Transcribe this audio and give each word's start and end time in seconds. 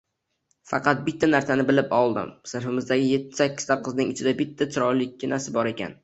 Faqat 0.69 1.01
bitta 1.09 1.27
narsani 1.33 1.65
bilib 1.67 1.91
oldim: 1.97 2.31
sinfimizdagi 2.51 3.05
yetti-sakkizta 3.11 3.77
qizning 3.89 4.09
ichida 4.15 4.33
bitta 4.41 4.67
chiroylikkinasi 4.77 5.55
bor 5.59 5.71
ekan. 5.73 5.95